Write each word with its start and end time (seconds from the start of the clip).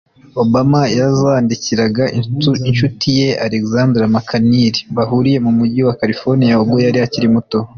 Obama 0.43 0.81
yazandikiraga 0.99 2.03
inshuti 2.69 3.07
ye 3.19 3.29
Alexandra 3.45 4.03
Mcnear 4.15 4.75
bahuriye 4.95 5.37
mu 5.45 5.51
mugi 5.57 5.81
wa 5.87 5.97
Calfonia 5.99 6.55
ubwo 6.63 6.77
yari 6.85 6.99
akiri 7.05 7.27
muto 7.35 7.59